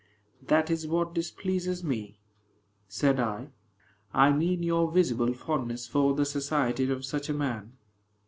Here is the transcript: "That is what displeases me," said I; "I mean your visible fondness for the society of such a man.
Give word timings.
"That 0.41 0.71
is 0.71 0.87
what 0.87 1.13
displeases 1.13 1.83
me," 1.83 2.17
said 2.87 3.19
I; 3.19 3.49
"I 4.15 4.31
mean 4.31 4.63
your 4.63 4.89
visible 4.91 5.35
fondness 5.35 5.85
for 5.85 6.15
the 6.15 6.25
society 6.25 6.89
of 6.89 7.05
such 7.05 7.29
a 7.29 7.33
man. 7.35 7.73